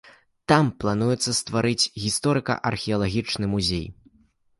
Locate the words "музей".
3.53-3.85